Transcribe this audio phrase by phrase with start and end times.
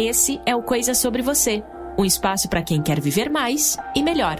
[0.00, 1.60] Esse é o Coisa Sobre Você
[1.98, 4.36] um espaço para quem quer viver mais e melhor.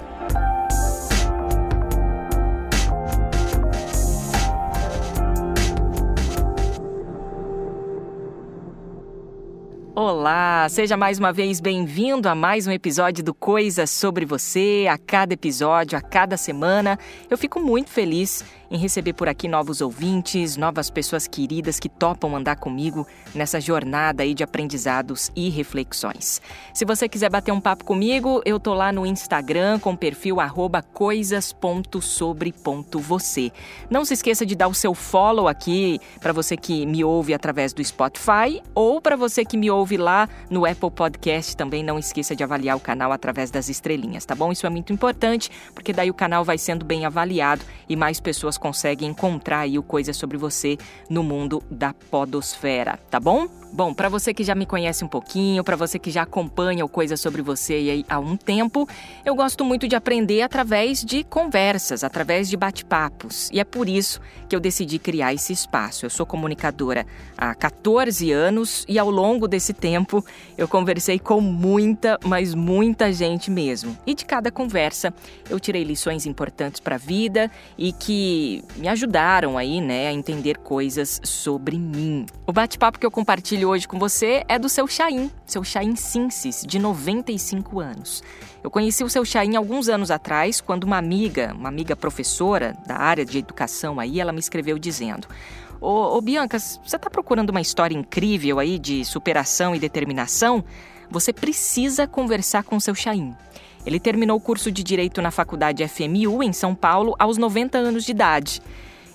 [9.97, 14.87] Olá, seja mais uma vez bem-vindo a mais um episódio do Coisas sobre Você.
[14.89, 16.97] A cada episódio, a cada semana,
[17.29, 22.37] eu fico muito feliz em receber por aqui novos ouvintes, novas pessoas queridas que topam
[22.37, 26.43] andar comigo nessa jornada aí de aprendizados e reflexões.
[26.75, 30.37] Se você quiser bater um papo comigo, eu tô lá no Instagram com o perfil
[30.93, 33.53] coisas.sobre.você.
[33.89, 37.73] Não se esqueça de dar o seu follow aqui para você que me ouve através
[37.73, 42.37] do Spotify ou para você que me ouve lá no Apple Podcast também não esqueça
[42.37, 44.51] de avaliar o canal através das estrelinhas, tá bom?
[44.53, 48.58] Isso é muito importante, porque daí o canal vai sendo bem avaliado e mais pessoas
[48.59, 50.77] conseguem encontrar aí o Coisa Sobre Você
[51.09, 53.58] no mundo da podosfera, tá bom?
[53.71, 56.89] Bom, para você que já me conhece um pouquinho, para você que já acompanha o
[56.89, 58.89] Coisa Sobre Você há um tempo,
[59.25, 63.51] eu gosto muito de aprender através de conversas, através de bate-papos.
[63.53, 66.07] E é por isso que eu decidi criar esse espaço.
[66.07, 70.25] Eu sou comunicadora há 14 anos e ao longo desse tempo
[70.57, 73.97] eu conversei com muita, mas muita gente mesmo.
[74.07, 75.13] E de cada conversa
[75.49, 80.57] eu tirei lições importantes para a vida e que me ajudaram aí, né, a entender
[80.59, 82.25] coisas sobre mim.
[82.47, 85.97] O bate-papo que eu compartilho compartilho hoje com você é do seu Chaim, seu Chaim
[85.97, 88.23] Sinsis, de 95 anos.
[88.63, 92.97] Eu conheci o seu Chaim alguns anos atrás, quando uma amiga, uma amiga professora da
[92.97, 95.27] área de educação aí, ela me escreveu dizendo:
[95.81, 100.65] Ô, ô Bianca, você está procurando uma história incrível aí de superação e determinação?
[101.11, 103.35] Você precisa conversar com o seu Chaim.
[103.85, 108.05] Ele terminou o curso de Direito na Faculdade FMU, em São Paulo, aos 90 anos
[108.05, 108.63] de idade.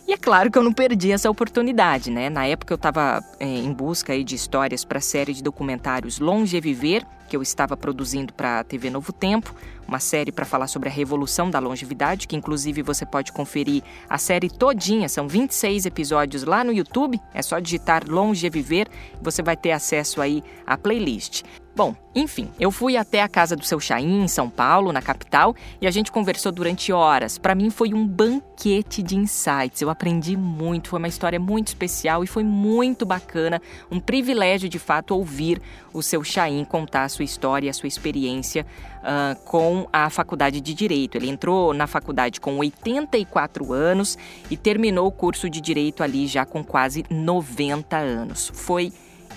[0.08, 2.30] E é claro que eu não perdi essa oportunidade, né?
[2.30, 6.20] Na época eu estava é, em busca aí de histórias para a série de documentários
[6.20, 9.56] Longe Viver, que eu estava produzindo para a TV Novo Tempo,
[9.88, 14.20] uma série para falar sobre a revolução da longevidade, que inclusive você pode conferir a
[14.20, 18.88] série todinha, são 26 episódios lá no YouTube, é só digitar Longe Viver
[19.20, 21.44] você vai ter acesso aí à playlist.
[21.76, 25.56] Bom, enfim, eu fui até a casa do seu Chaim, em São Paulo, na capital,
[25.82, 27.40] e a gente conversou durante horas.
[27.40, 29.82] Para mim foi um banquete de insights.
[29.82, 34.78] Eu aprendi muito, foi uma história muito especial e foi muito bacana, um privilégio de
[34.78, 35.60] fato ouvir
[35.92, 38.66] o seu Chaim contar a sua história, a sua experiência
[39.00, 41.18] uh, com a faculdade de Direito.
[41.18, 44.18] Ele entrou na faculdade com 84 anos
[44.50, 48.52] e terminou o curso de Direito ali já com quase 90 anos.
[48.54, 48.92] Foi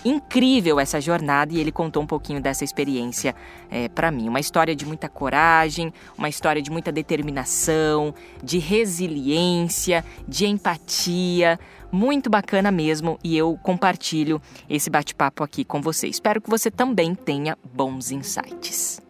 [0.05, 3.35] incrível essa jornada e ele contou um pouquinho dessa experiência
[3.71, 4.29] é, para mim.
[4.29, 11.59] Uma história de muita coragem, uma história de muita determinação, de resiliência, de empatia.
[11.97, 16.07] Muito bacana mesmo e eu compartilho esse bate-papo aqui com você.
[16.07, 19.01] Espero que você também tenha bons insights.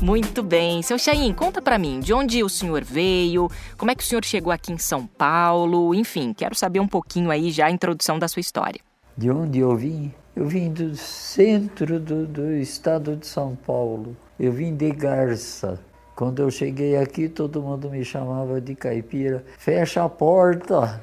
[0.00, 0.80] Muito bem.
[0.80, 4.24] Seu Chain, conta para mim, de onde o senhor veio, como é que o senhor
[4.24, 8.28] chegou aqui em São Paulo, enfim, quero saber um pouquinho aí já a introdução da
[8.28, 8.80] sua história.
[9.16, 10.14] De onde eu vim?
[10.36, 14.16] Eu vim do centro do, do estado de São Paulo.
[14.38, 15.80] Eu vim de Garça.
[16.16, 19.44] Quando eu cheguei aqui, todo mundo me chamava de caipira.
[19.58, 21.02] Fecha a porta!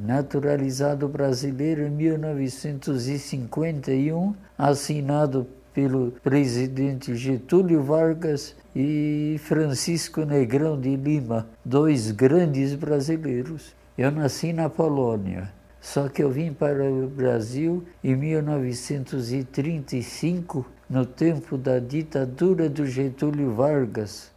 [0.00, 12.10] Naturalizado brasileiro em 1951, assinado pelo presidente Getúlio Vargas e Francisco Negrão de Lima, dois
[12.10, 13.76] grandes brasileiros.
[13.96, 21.56] Eu nasci na Polônia, só que eu vim para o Brasil em 1935, no tempo
[21.56, 24.36] da ditadura do Getúlio Vargas.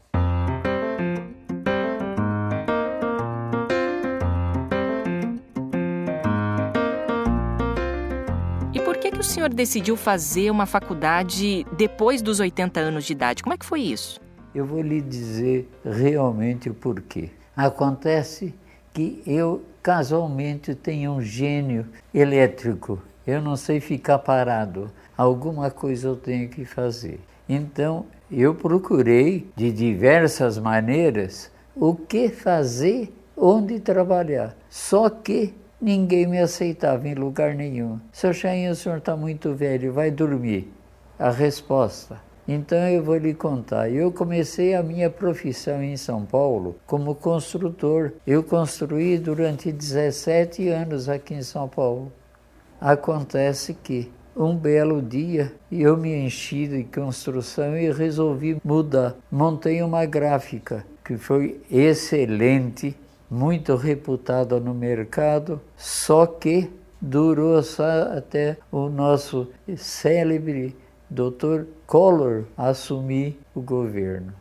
[9.22, 13.44] O senhor decidiu fazer uma faculdade depois dos 80 anos de idade?
[13.44, 14.20] Como é que foi isso?
[14.54, 17.30] Eu vou lhe dizer realmente o porquê.
[17.56, 18.52] Acontece
[18.92, 23.00] que eu casualmente tenho um gênio elétrico.
[23.26, 24.92] Eu não sei ficar parado.
[25.16, 27.20] Alguma coisa eu tenho que fazer.
[27.48, 34.58] Então, eu procurei de diversas maneiras o que fazer, onde trabalhar.
[34.68, 38.00] Só que Ninguém me aceitava em lugar nenhum.
[38.12, 40.72] Seu Chain, o senhor está muito velho, vai dormir.
[41.18, 42.22] A resposta.
[42.48, 43.90] Então eu vou lhe contar.
[43.90, 48.12] Eu comecei a minha profissão em São Paulo como construtor.
[48.28, 52.12] Eu construí durante 17 anos aqui em São Paulo.
[52.80, 59.16] Acontece que um belo dia eu me enchi de construção e resolvi mudar.
[59.32, 62.96] Montei uma gráfica que foi excelente
[63.32, 66.70] muito reputada no mercado, só que
[67.00, 69.48] durou só até o nosso
[69.78, 70.76] célebre
[71.10, 71.64] Dr.
[71.88, 74.34] Collor assumir o governo.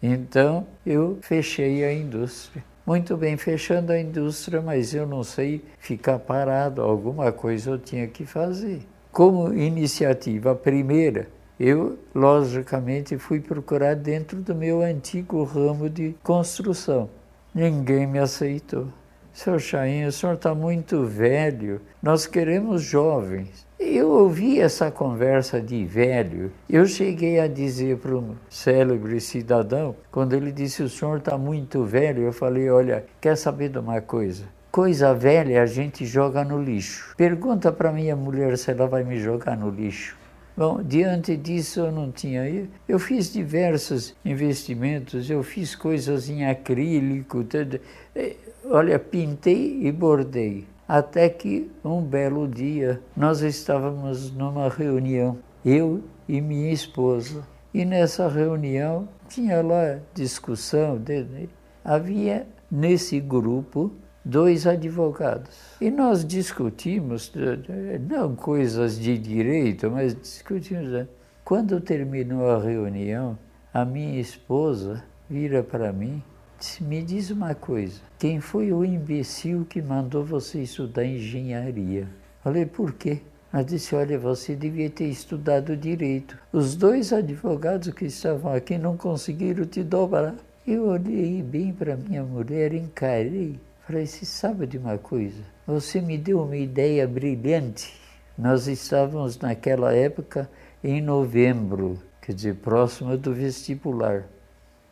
[0.00, 2.64] Então eu fechei a indústria.
[2.86, 8.06] Muito bem, fechando a indústria, mas eu não sei ficar parado, alguma coisa eu tinha
[8.06, 8.82] que fazer.
[9.10, 11.28] Como iniciativa primeira,
[11.58, 17.10] eu, logicamente, fui procurar dentro do meu antigo ramo de construção.
[17.56, 18.88] Ninguém me aceitou.
[19.32, 23.66] Seu Chaim, o senhor está muito velho, nós queremos jovens.
[23.80, 26.52] Eu ouvi essa conversa de velho.
[26.68, 31.82] Eu cheguei a dizer para um célebre cidadão, quando ele disse: O senhor está muito
[31.82, 34.44] velho, eu falei: Olha, quer saber de uma coisa?
[34.70, 37.14] Coisa velha a gente joga no lixo.
[37.16, 40.14] Pergunta para minha mulher se ela vai me jogar no lixo.
[40.56, 42.68] Bom, diante disso eu não tinha.
[42.88, 47.78] Eu, fiz diversos investimentos, eu fiz coisas em acrílico, tudo.
[48.64, 50.66] Olha, pintei e bordei.
[50.88, 57.46] Até que um belo dia nós estávamos numa reunião, eu e minha esposa.
[57.74, 60.98] E nessa reunião tinha lá discussão,
[61.84, 63.92] havia nesse grupo
[64.26, 65.56] dois advogados.
[65.80, 67.32] E nós discutimos,
[68.10, 70.88] não coisas de direito, mas discutimos.
[70.88, 71.06] Né?
[71.44, 73.38] Quando terminou a reunião,
[73.72, 76.20] a minha esposa vira para mim
[76.80, 82.08] me diz uma coisa, quem foi o imbecil que mandou você estudar engenharia?
[82.42, 83.20] Falei, por quê?
[83.52, 86.36] Ela disse, olha, você devia ter estudado direito.
[86.50, 90.34] Os dois advogados que estavam aqui não conseguiram te dobrar.
[90.66, 93.60] Eu olhei bem para minha mulher, encarei.
[93.86, 95.44] Falei, você sabe de uma coisa?
[95.64, 97.94] Você me deu uma ideia brilhante.
[98.36, 100.50] Nós estávamos naquela época
[100.82, 104.24] em novembro, quer dizer, próximo do vestibular.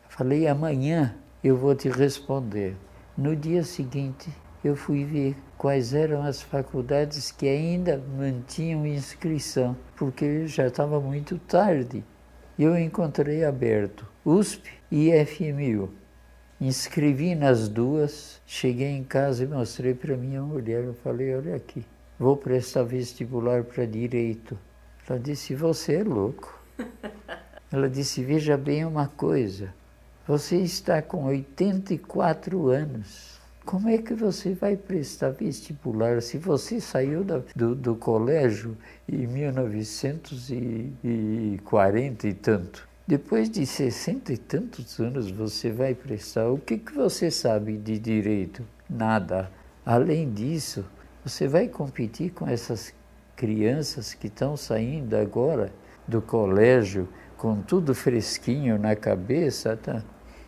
[0.07, 1.13] Falei, amanhã
[1.43, 2.77] eu vou te responder.
[3.17, 4.29] No dia seguinte,
[4.63, 11.37] eu fui ver quais eram as faculdades que ainda mantinham inscrição, porque já estava muito
[11.37, 12.01] tarde.
[12.57, 16.04] Eu encontrei aberto USP e FMU.
[16.59, 20.83] Inscrevi nas duas, cheguei em casa e mostrei para minha mulher.
[20.83, 21.85] Eu falei: Olha aqui,
[22.17, 24.57] vou prestar vestibular para direito.
[25.07, 26.59] Ela disse: Você é louco.
[27.71, 29.73] Ela disse: Veja bem uma coisa
[30.27, 33.39] você está com 84 anos.
[33.63, 38.75] Como é que você vai prestar vestibular se você saiu da, do, do colégio
[39.07, 42.89] em 1940 e tanto?
[43.07, 46.49] Depois de 60 e tantos anos você vai prestar.
[46.49, 48.65] O que, que você sabe de direito?
[48.89, 49.51] Nada.
[49.85, 50.83] Além disso,
[51.23, 52.91] você vai competir com essas
[53.35, 55.71] crianças que estão saindo agora
[56.07, 57.07] do colégio
[57.37, 60.03] com tudo fresquinho na cabeça, tá?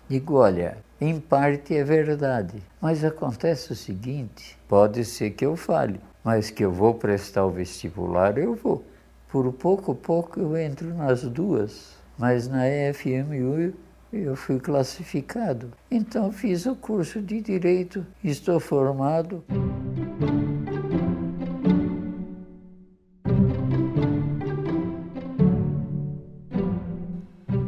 [0.09, 6.01] Digo, olha, em parte é verdade, mas acontece o seguinte: pode ser que eu fale,
[6.23, 8.83] mas que eu vou prestar o vestibular, eu vou.
[9.29, 13.73] Por pouco pouco eu entro nas duas, mas na EFMU
[14.11, 15.71] eu fui classificado.
[15.91, 19.43] Então fiz o curso de Direito, estou formado.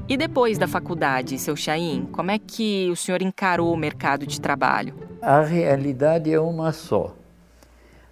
[0.07, 4.41] E depois da faculdade, seu Chaim, como é que o senhor encarou o mercado de
[4.41, 4.95] trabalho?
[5.21, 7.15] A realidade é uma só.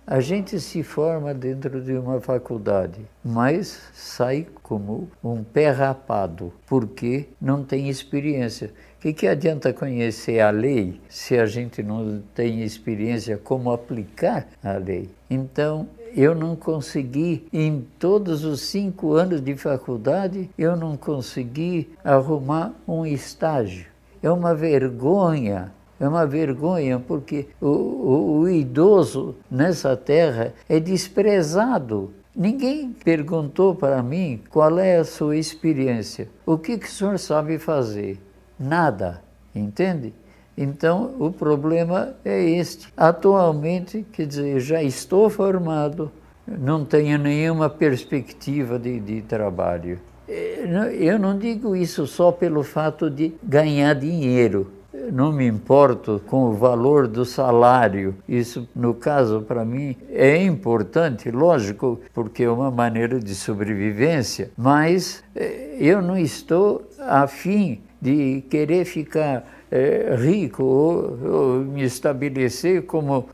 [0.09, 7.27] A gente se forma dentro de uma faculdade, mas sai como um pé rapado, porque
[7.41, 8.71] não tem experiência.
[8.97, 14.47] O que, que adianta conhecer a lei se a gente não tem experiência como aplicar
[14.63, 15.09] a lei?
[15.29, 22.73] Então, eu não consegui, em todos os cinco anos de faculdade, eu não consegui arrumar
[22.87, 23.87] um estágio.
[24.23, 32.11] É uma vergonha, é uma vergonha, porque o, o, o idoso nessa terra é desprezado.
[32.35, 36.29] Ninguém perguntou para mim qual é a sua experiência.
[36.45, 38.19] O que, que o senhor sabe fazer?
[38.59, 39.21] Nada,
[39.55, 40.13] entende?
[40.55, 42.91] Então, o problema é este.
[42.95, 46.11] Atualmente, quer dizer, já estou formado,
[46.47, 49.99] não tenho nenhuma perspectiva de, de trabalho.
[50.27, 54.71] É, eu não digo isso só pelo fato de ganhar dinheiro.
[55.11, 58.15] Não me importo com o valor do salário.
[58.27, 65.23] Isso, no caso, para mim, é importante, lógico, porque é uma maneira de sobrevivência, mas
[65.35, 73.27] é, eu não estou afim de querer ficar é, rico ou, ou, me estabelecer como,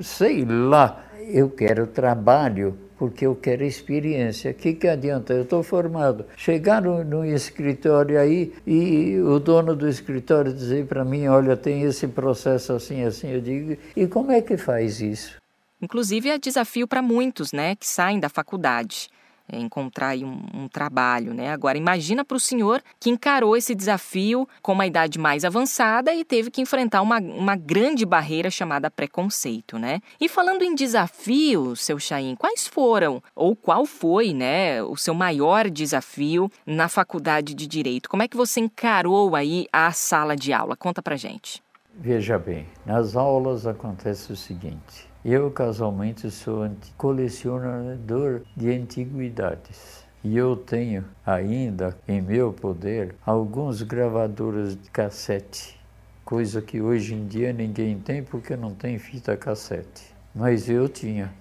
[0.00, 4.50] sei lá, eu quero trabalho porque eu quero experiência.
[4.50, 5.32] O que, que adianta?
[5.32, 6.26] Eu estou formado.
[6.36, 11.82] Chegar no, no, escritório aí e o dono do escritório dizer para mim: olha, tem
[11.82, 13.30] esse processo assim, assim.
[13.30, 15.36] Eu digo: e como é que faz isso?
[15.80, 19.08] Inclusive, é desafio para muitos né, que saem da faculdade
[19.46, 21.52] é, encontrar um, um, trabalho, né?
[21.52, 26.24] Agora, imagina para o senhor que encarou esse desafio com uma idade mais avançada e
[26.24, 30.00] teve que enfrentar uma, uma grande barreira chamada preconceito, né?
[30.20, 35.68] E falando em desafio, seu Chaim, quais foram ou qual foi, né, o seu maior
[35.68, 38.08] desafio na faculdade de Direito?
[38.08, 40.76] Como é que você encarou aí a sala de aula?
[40.76, 41.62] Conta para gente.
[41.96, 50.04] Veja bem, nas aulas acontece o seguinte eu, casualmente, sou colecionador de antiguidades.
[50.22, 55.80] E eu tenho ainda em meu poder alguns gravadores de cassete,
[56.24, 60.14] coisa que hoje em dia ninguém tem porque não tem fita cassete.
[60.34, 61.32] Mas eu tinha.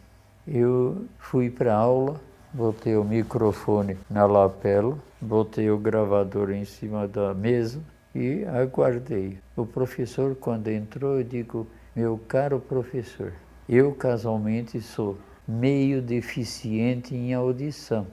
[0.48, 2.20] Eu fui para aula,
[2.54, 7.82] botei o microfone na lapela, botei o gravador em cima da mesa
[8.13, 9.40] e aguardei.
[9.56, 13.34] O professor, quando entrou, eu digo: Meu caro professor,
[13.67, 15.17] eu, casualmente, sou
[15.48, 18.08] meio deficiente em audição.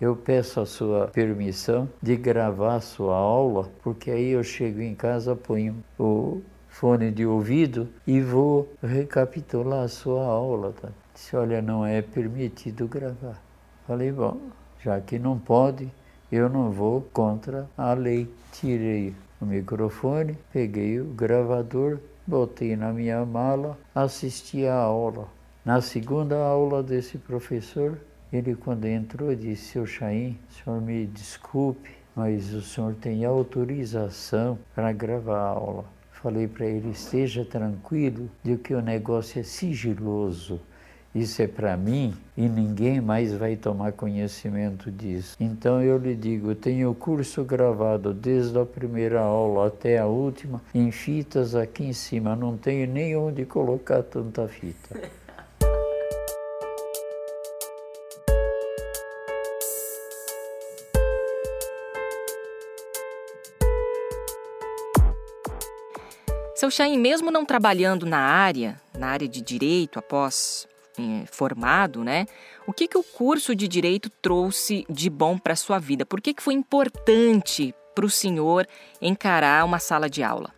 [0.00, 4.94] Eu peço a sua permissão de gravar a sua aula, porque aí eu chego em
[4.94, 10.74] casa, ponho o fone de ouvido e vou recapitular a sua aula.
[10.80, 10.88] Tá?
[11.14, 13.40] Disse, olha, não é permitido gravar.
[13.86, 14.40] Falei, bom,
[14.82, 15.88] já que não pode,
[16.30, 18.28] eu não vou contra a lei.
[18.52, 25.28] Tirei o microfone, peguei o gravador, botei na minha mala, assisti a aula.
[25.64, 27.98] Na segunda aula desse professor,
[28.32, 34.92] ele quando entrou disse, seu Chaim, senhor me desculpe, mas o senhor tem autorização para
[34.92, 35.84] gravar a aula.
[36.12, 40.60] Falei para ele, esteja tranquilo de que o negócio é sigiloso.
[41.14, 45.36] Isso é para mim e ninguém mais vai tomar conhecimento disso.
[45.38, 50.60] Então eu lhe digo, tenho o curso gravado desde a primeira aula até a última
[50.74, 55.00] em fitas aqui em cima, não tenho nem onde colocar tanta fita.
[66.56, 70.66] Seu Chain, mesmo não trabalhando na área, na área de direito após
[70.98, 72.26] eh, formado, né?
[72.66, 76.06] O que, que o curso de direito trouxe de bom para a sua vida?
[76.06, 78.66] Por que, que foi importante para o senhor
[79.00, 80.50] encarar uma sala de aula?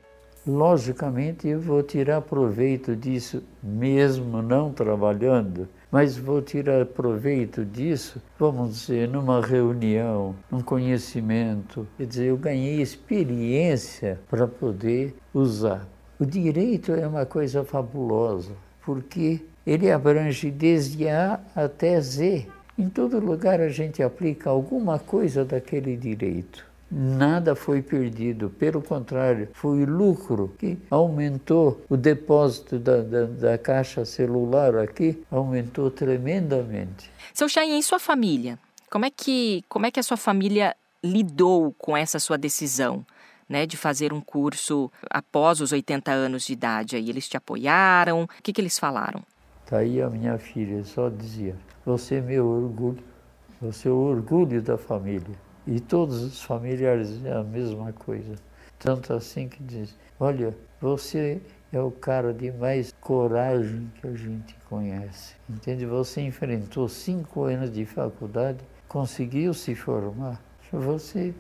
[0.47, 8.77] Logicamente, eu vou tirar proveito disso, mesmo não trabalhando, mas vou tirar proveito disso, vamos
[8.77, 11.85] dizer, numa reunião, num conhecimento.
[11.97, 15.89] Quer dizer, eu ganhei experiência para poder usar.
[16.17, 18.53] O direito é uma coisa fabulosa,
[18.85, 22.47] porque ele abrange desde A até Z.
[22.79, 26.65] Em todo lugar a gente aplica alguma coisa daquele direito.
[26.89, 34.05] Nada foi perdido, pelo contrário, foi lucro que aumentou o depósito da, da, da caixa
[34.05, 37.11] celular aqui, aumentou tremendamente.
[37.35, 38.57] Seu Chain, e sua família?
[38.89, 43.05] Como é, que, como é que a sua família lidou com essa sua decisão?
[43.49, 46.97] Né, de fazer um curso após os 80 anos de idade.
[46.97, 48.25] Aí eles te apoiaram?
[48.25, 49.23] O que, que eles falaram?
[49.67, 53.03] Está aí a minha filha, só dizia: Você é meu orgulho,
[53.61, 55.35] você é o orgulho da família.
[55.67, 58.37] E todos os familiares é a mesma coisa.
[58.79, 61.43] Tanto assim que diz: Olha, você
[61.73, 65.35] é o cara de mais coragem que a gente conhece.
[65.51, 65.85] Entende?
[65.85, 70.41] Você enfrentou cinco anos de faculdade, conseguiu se formar.
[70.73, 71.35] Você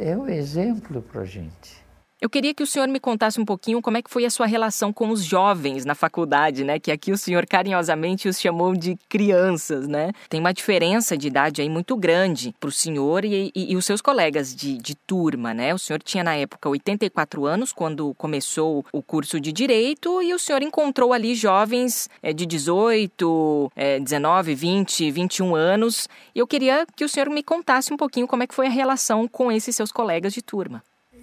[0.00, 1.87] é um exemplo para a gente.
[2.20, 4.44] Eu queria que o senhor me contasse um pouquinho como é que foi a sua
[4.44, 6.76] relação com os jovens na faculdade, né?
[6.80, 10.10] Que aqui o senhor carinhosamente os chamou de crianças, né?
[10.28, 13.86] Tem uma diferença de idade aí muito grande para o senhor e, e, e, os
[13.86, 15.72] seus colegas de, de turma, né?
[15.72, 20.40] O senhor tinha na época 84 anos quando começou o curso de Direito e o
[20.40, 26.08] senhor encontrou ali jovens é, de 18, é, 19, 20, 21 anos.
[26.34, 28.70] E eu queria que o senhor me contasse um pouquinho como é que foi a
[28.70, 30.82] relação com esses seus colegas de turma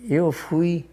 [0.10, 0.86] eu fui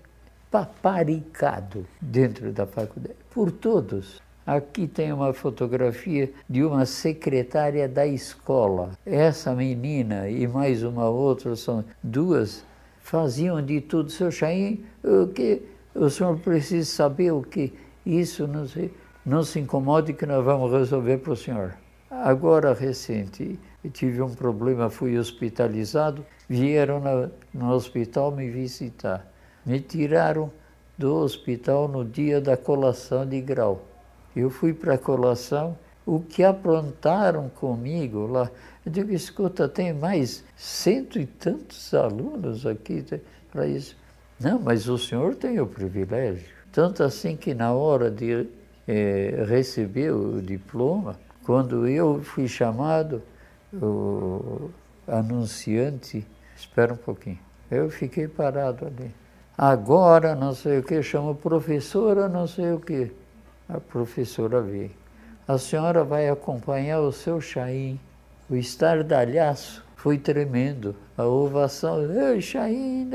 [0.51, 4.21] paparicado dentro da faculdade por todos.
[4.47, 8.91] Aqui tem uma fotografia de uma secretária da escola.
[9.07, 12.65] Essa menina e mais uma outra, são duas,
[13.01, 14.11] faziam de tudo.
[14.11, 15.63] Seu Chaim, o que
[15.95, 17.73] o senhor precisa saber o que
[18.05, 18.91] isso não se,
[19.25, 21.75] não se incomode que nós vamos resolver para o senhor.
[22.11, 23.59] Agora recente,
[23.91, 29.27] tive um problema, fui hospitalizado, vieram na, no hospital me visitar.
[29.65, 30.51] Me tiraram
[30.97, 33.83] do hospital no dia da colação de grau.
[34.35, 38.51] Eu fui para a colação o que aprontaram comigo lá.
[38.85, 43.05] Eu digo, escuta, tem mais cento e tantos alunos aqui
[43.51, 43.97] para isso.
[44.41, 46.47] Não, mas o senhor tem o privilégio.
[46.73, 48.49] Tanto assim que na hora de
[48.89, 53.23] eh, receber o diploma, quando eu fui chamado,
[53.75, 54.71] o
[55.07, 56.27] anunciante,
[56.57, 57.39] espera um pouquinho,
[57.71, 59.15] eu fiquei parado ali.
[59.57, 63.13] Agora, não sei o que, chama professora, não sei o que.
[63.69, 64.91] A professora veio.
[65.47, 67.99] A senhora vai acompanhar o seu Chaim.
[68.49, 70.97] O estardalhaço foi tremendo.
[71.17, 73.09] A ovação, Ei, Chaim.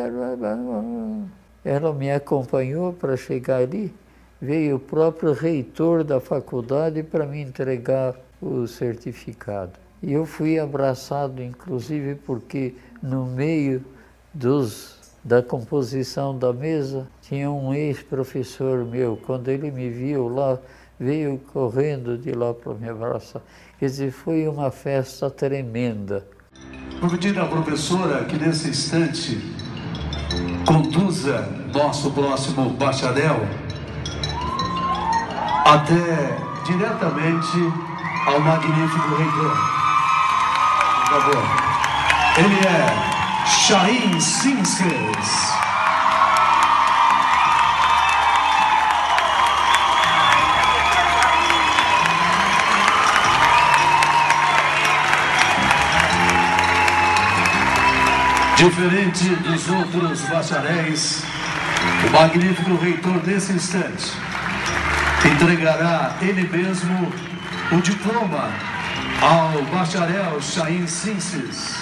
[1.64, 3.94] Ela me acompanhou para chegar ali.
[4.42, 9.87] Veio o próprio reitor da faculdade para me entregar o certificado.
[10.02, 13.84] E eu fui abraçado, inclusive, porque no meio
[14.34, 19.20] dos da composição da mesa, tinha um ex-professor meu.
[19.26, 20.58] Quando ele me viu lá,
[20.98, 23.42] veio correndo de lá para me abraçar.
[23.78, 26.26] Quer dizer, foi uma festa tremenda.
[27.02, 29.38] Vou pedir à professora que nesse instante
[30.66, 31.42] conduza
[31.74, 33.42] nosso próximo bacharel
[35.66, 37.58] até diretamente
[38.26, 39.77] ao magnífico reitor.
[41.08, 41.44] Por favor.
[42.38, 45.54] Ele é Shahin Sinskas.
[58.58, 61.24] Diferente dos outros bacharéis,
[62.06, 64.12] o magnífico reitor desse instante
[65.24, 67.14] entregará ele mesmo
[67.72, 68.67] o diploma
[69.22, 71.77] ao bacharel Shahin Sinses.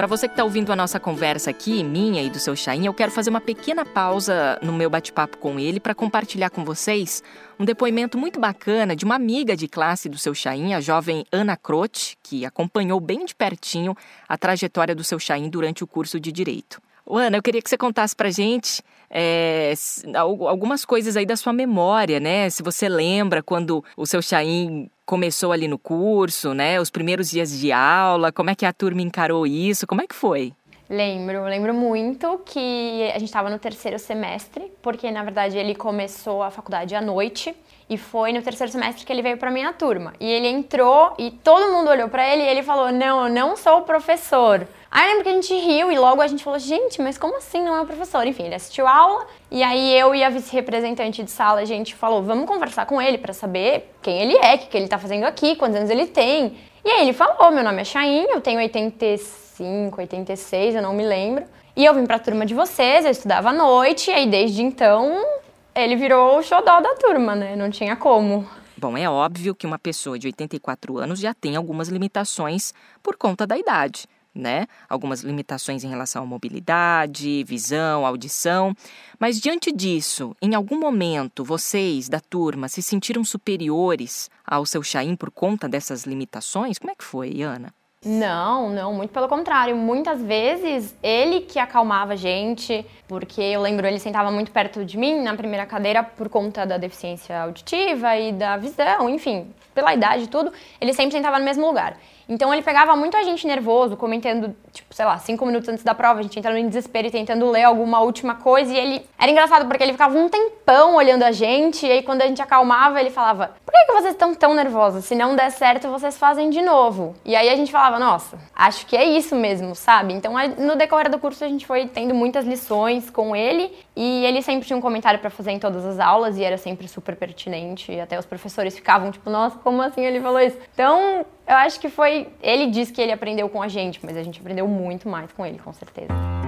[0.00, 2.94] Para você que está ouvindo a nossa conversa aqui, minha e do seu Chain, eu
[2.94, 7.22] quero fazer uma pequena pausa no meu bate-papo com ele para compartilhar com vocês
[7.58, 11.54] um depoimento muito bacana de uma amiga de classe do seu Chain, a jovem Ana
[11.54, 13.94] Croce, que acompanhou bem de pertinho
[14.26, 16.80] a trajetória do seu Chain durante o curso de Direito.
[17.06, 19.74] Ana, eu queria que você contasse para gente é,
[20.14, 22.48] algumas coisas aí da sua memória, né?
[22.48, 26.80] Se você lembra quando o seu Chain começou ali no curso, né?
[26.80, 29.84] Os primeiros dias de aula, como é que a turma encarou isso?
[29.84, 30.52] Como é que foi?
[30.88, 36.44] Lembro, lembro muito que a gente estava no terceiro semestre, porque na verdade ele começou
[36.44, 37.52] a faculdade à noite
[37.88, 40.12] e foi no terceiro semestre que ele veio para minha turma.
[40.20, 43.56] E ele entrou e todo mundo olhou para ele e ele falou: "Não, eu não
[43.56, 44.64] sou professor".
[44.90, 47.36] Aí eu lembro que a gente riu e logo a gente falou: "Gente, mas como
[47.36, 48.26] assim não é o professor?".
[48.26, 51.94] Enfim, ele assistiu a aula e aí eu e a vice-representante de sala a gente
[51.94, 55.24] falou: "Vamos conversar com ele para saber quem ele é, o que ele tá fazendo
[55.24, 56.58] aqui, quantos anos ele tem".
[56.84, 61.04] E aí ele falou: "Meu nome é Chain, eu tenho 85, 86, eu não me
[61.04, 61.44] lembro".
[61.76, 64.60] E eu vim para a turma de vocês, eu estudava à noite, e aí desde
[64.60, 65.24] então
[65.72, 67.54] ele virou o xodó da turma, né?
[67.54, 68.44] Não tinha como.
[68.76, 73.46] Bom, é óbvio que uma pessoa de 84 anos já tem algumas limitações por conta
[73.46, 74.66] da idade, né?
[74.88, 78.74] Algumas limitações em relação à mobilidade, visão, audição.
[79.18, 85.16] Mas diante disso, em algum momento vocês da turma se sentiram superiores ao seu Chaim
[85.16, 86.78] por conta dessas limitações?
[86.78, 87.72] Como é que foi, Ana?
[88.02, 89.76] Não, não, muito pelo contrário.
[89.76, 94.96] Muitas vezes ele que acalmava a gente, porque eu lembro ele sentava muito perto de
[94.96, 100.24] mim na primeira cadeira por conta da deficiência auditiva e da visão, enfim, pela idade
[100.24, 101.98] e tudo, ele sempre sentava no mesmo lugar.
[102.30, 105.92] Então ele pegava muito a gente nervoso, comentando, tipo, sei lá, cinco minutos antes da
[105.92, 108.72] prova, a gente entrando em desespero e tentando ler alguma última coisa.
[108.72, 109.06] E ele.
[109.18, 112.40] Era engraçado porque ele ficava um tempão olhando a gente, e aí quando a gente
[112.40, 115.06] acalmava, ele falava: Por que, que vocês estão tão nervosos?
[115.06, 117.16] Se não der certo, vocês fazem de novo.
[117.24, 120.14] E aí a gente falava: Nossa, acho que é isso mesmo, sabe?
[120.14, 124.40] Então no decorrer do curso a gente foi tendo muitas lições com ele, e ele
[124.40, 127.92] sempre tinha um comentário para fazer em todas as aulas, e era sempre super pertinente.
[127.92, 130.56] E até os professores ficavam tipo: Nossa, como assim ele falou isso?
[130.72, 132.28] Então eu acho que foi.
[132.42, 135.44] Ele disse que ele aprendeu com a gente, mas a gente aprendeu muito mais com
[135.44, 136.39] ele, com certeza.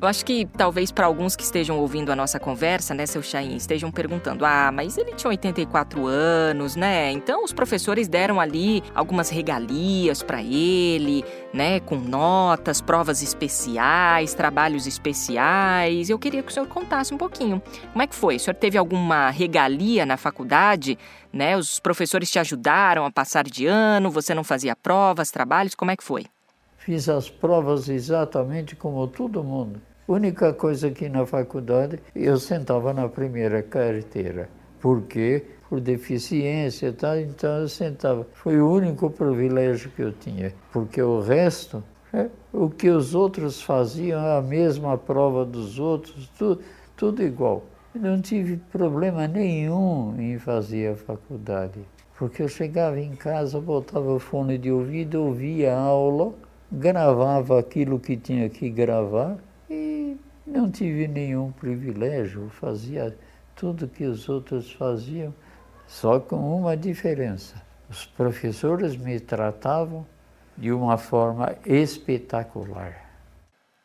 [0.00, 3.56] Eu acho que talvez para alguns que estejam ouvindo a nossa conversa, né, seu Chain,
[3.56, 7.10] estejam perguntando: ah, mas ele tinha 84 anos, né?
[7.10, 14.86] Então os professores deram ali algumas regalias para ele, né, com notas, provas especiais, trabalhos
[14.86, 16.08] especiais.
[16.08, 17.60] Eu queria que o senhor contasse um pouquinho.
[17.92, 18.36] Como é que foi?
[18.36, 20.96] O senhor teve alguma regalia na faculdade?
[21.32, 21.56] Né?
[21.56, 24.12] Os professores te ajudaram a passar de ano?
[24.12, 25.74] Você não fazia provas, trabalhos?
[25.74, 26.24] Como é que foi?
[26.88, 33.06] Fiz as provas exatamente como todo mundo Única coisa que na faculdade eu sentava na
[33.10, 34.48] primeira carteira.
[34.80, 35.44] Por quê?
[35.68, 37.20] Por deficiência, tá?
[37.20, 38.26] então eu sentava.
[38.32, 43.60] Foi o único privilégio que eu tinha, porque o resto, é, o que os outros
[43.60, 46.62] faziam, a mesma prova dos outros, tudo,
[46.96, 47.64] tudo igual.
[47.94, 51.80] Não tive problema nenhum em fazer a faculdade,
[52.18, 56.32] porque eu chegava em casa, botava o fone de ouvido, ouvia a aula,
[56.70, 59.38] gravava aquilo que tinha que gravar
[59.70, 63.16] e não tive nenhum privilégio, fazia
[63.54, 65.34] tudo que os outros faziam,
[65.86, 67.60] só com uma diferença.
[67.90, 70.06] Os professores me tratavam
[70.56, 73.08] de uma forma espetacular.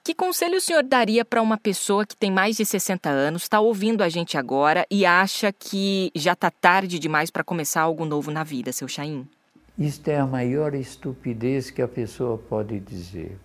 [0.04, 3.62] Que conselho o senhor daria para uma pessoa que tem mais de 60 anos, está
[3.62, 8.30] ouvindo a gente agora e acha que já está tarde demais para começar algo novo
[8.30, 9.26] na vida, seu Chaim?
[9.78, 13.38] Isto é a maior estupidez que a pessoa pode dizer.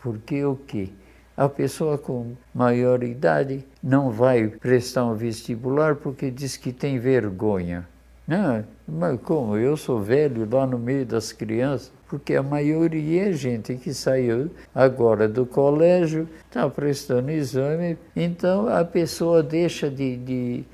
[0.00, 0.88] Porque o quê?
[1.36, 7.86] A pessoa com maior idade não vai prestar um vestibular porque diz que tem vergonha.
[8.26, 9.56] Não, mas como?
[9.56, 14.50] Eu sou velho lá no meio das crianças, porque a maioria é gente que saiu
[14.74, 20.64] agora do colégio, está prestando exame, então a pessoa deixa de, de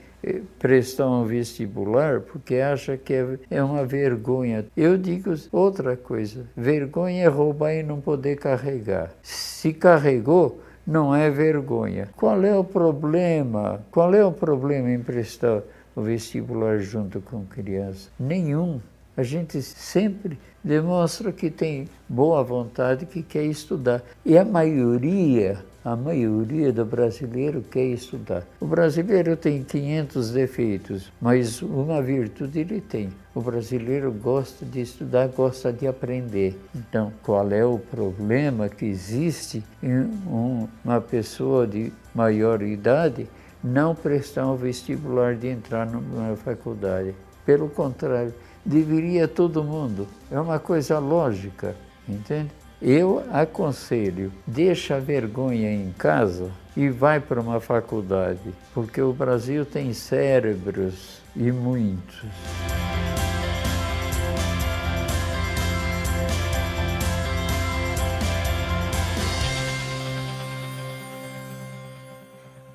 [0.58, 4.64] prestar um vestibular porque acha que é, é uma vergonha.
[4.76, 9.12] Eu digo outra coisa: vergonha é roubar e não poder carregar.
[9.22, 12.08] Se carregou, não é vergonha.
[12.16, 13.84] Qual é o problema?
[13.90, 15.62] Qual é o problema em prestar
[15.94, 18.10] o vestibular junto com criança?
[18.18, 18.80] Nenhum.
[19.14, 24.02] A gente sempre demonstra que tem boa vontade, que quer estudar.
[24.24, 28.46] E a maioria, a maioria do brasileiro quer estudar.
[28.60, 33.10] O brasileiro tem 500 defeitos, mas uma virtude ele tem.
[33.34, 36.56] O brasileiro gosta de estudar, gosta de aprender.
[36.74, 43.26] Então, qual é o problema que existe em uma pessoa de maior idade
[43.62, 47.14] não prestar um vestibular de entrar numa faculdade?
[47.44, 48.32] Pelo contrário,
[48.64, 50.06] deveria todo mundo.
[50.30, 51.74] É uma coisa lógica,
[52.08, 52.50] entende?
[52.84, 58.40] Eu aconselho, deixa a vergonha em casa e vai para uma faculdade,
[58.74, 62.24] porque o Brasil tem cérebros e muitos.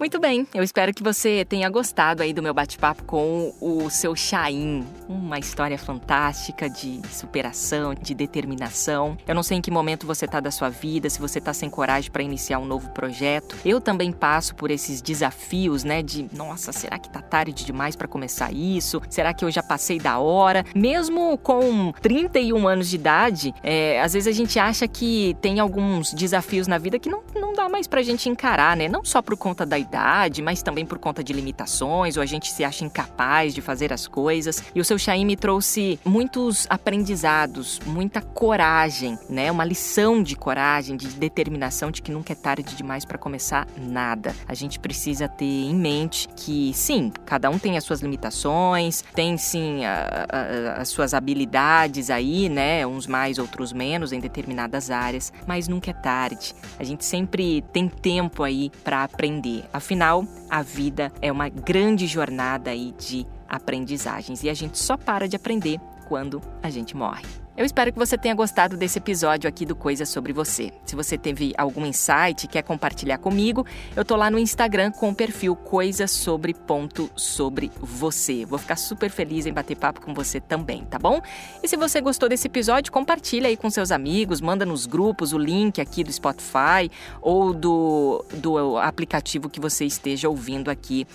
[0.07, 4.15] Muito bem, eu espero que você tenha gostado aí do meu bate-papo com o seu
[4.15, 4.87] Chaim.
[5.09, 9.17] Uma história fantástica de superação, de determinação.
[9.27, 11.69] Eu não sei em que momento você está da sua vida, se você está sem
[11.69, 13.57] coragem para iniciar um novo projeto.
[13.65, 16.01] Eu também passo por esses desafios, né?
[16.01, 19.01] De, nossa, será que tá tarde demais para começar isso?
[19.09, 20.63] Será que eu já passei da hora?
[20.73, 26.13] Mesmo com 31 anos de idade, é, às vezes a gente acha que tem alguns
[26.13, 28.87] desafios na vida que não, não dá mais pra gente encarar, né?
[28.87, 29.96] Não só por conta da idade
[30.43, 34.07] mas também por conta de limitações, ou a gente se acha incapaz de fazer as
[34.07, 34.63] coisas.
[34.73, 39.51] E o seu Chaim me trouxe muitos aprendizados, muita coragem, né?
[39.51, 44.35] Uma lição de coragem, de determinação de que nunca é tarde demais para começar nada.
[44.47, 49.37] A gente precisa ter em mente que, sim, cada um tem as suas limitações, tem
[49.37, 52.85] sim a, a, as suas habilidades aí, né?
[52.85, 56.53] Uns mais, outros menos em determinadas áreas, mas nunca é tarde.
[56.79, 59.65] A gente sempre tem tempo aí para aprender.
[59.87, 65.29] Afinal, a vida é uma grande jornada aí de aprendizagens e a gente só para
[65.29, 67.23] de aprender quando a gente morre.
[67.57, 70.71] Eu espero que você tenha gostado desse episódio aqui do Coisa Sobre Você.
[70.85, 73.65] Se você teve algum insight e quer compartilhar comigo,
[73.95, 78.45] eu tô lá no Instagram com o perfil Coisa Sobre Ponto Sobre Você.
[78.45, 81.19] Vou ficar super feliz em bater papo com você também, tá bom?
[81.63, 85.39] E se você gostou desse episódio, compartilha aí com seus amigos, manda nos grupos o
[85.39, 91.07] link aqui do Spotify ou do, do aplicativo que você esteja ouvindo aqui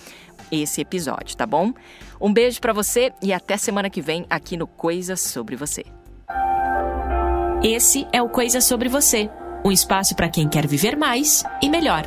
[0.51, 1.71] esse episódio, tá bom?
[2.19, 5.85] Um beijo para você e até semana que vem aqui no Coisas sobre você.
[7.65, 9.29] Esse é o Coisas sobre você,
[9.63, 12.05] um espaço para quem quer viver mais e melhor.